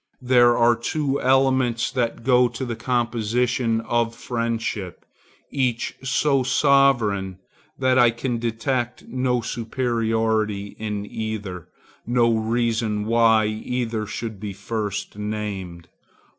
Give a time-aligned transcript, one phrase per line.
[0.23, 5.05] There are two elements that go to the composition of friendship,
[5.51, 7.37] each so sovereign
[7.77, 11.67] that I can detect no superiority in either,
[12.07, 15.87] no reason why either should be first named.